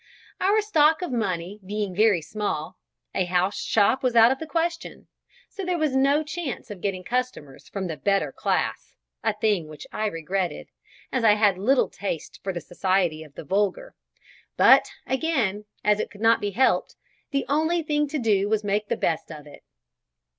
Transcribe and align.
Our 0.39 0.61
stock 0.63 1.03
of 1.03 1.11
money 1.11 1.59
being 1.63 1.93
very 1.95 2.23
small, 2.23 2.79
a 3.13 3.25
house 3.25 3.61
shop 3.61 4.01
was 4.01 4.15
out 4.15 4.31
of 4.31 4.39
the 4.39 4.47
question, 4.47 5.07
so 5.47 5.63
there 5.63 5.77
was 5.77 5.95
no 5.95 6.23
chance 6.23 6.71
of 6.71 6.81
getting 6.81 7.03
customers 7.03 7.69
from 7.69 7.85
the 7.85 7.97
better 7.97 8.31
class, 8.31 8.95
a 9.23 9.31
thing 9.33 9.67
which 9.67 9.85
I 9.91 10.07
regretted, 10.07 10.69
as 11.11 11.23
I 11.23 11.33
had 11.35 11.59
little 11.59 11.87
taste 11.87 12.39
for 12.41 12.51
the 12.51 12.61
society 12.61 13.23
of 13.23 13.35
the 13.35 13.43
vulgar; 13.43 13.93
but, 14.57 14.89
again, 15.05 15.65
as 15.83 15.99
it 15.99 16.09
could 16.09 16.19
not 16.21 16.41
be 16.41 16.49
helped, 16.49 16.95
the 17.29 17.45
only 17.47 17.83
thing 17.83 18.07
to 18.07 18.17
do 18.17 18.49
was 18.49 18.61
to 18.61 18.65
make 18.67 18.87
the 18.87 18.97
best 18.97 19.29
of 19.31 19.45
it. 19.45 19.61